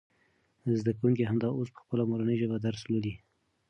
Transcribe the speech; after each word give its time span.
زده 0.79 0.91
کوونکي 0.99 1.23
همدا 1.29 1.49
اوس 1.53 1.69
په 1.73 1.79
خپله 1.83 2.03
مورنۍ 2.09 2.35
ژبه 2.41 2.57
درس 2.65 2.81
لولي. 2.91 3.13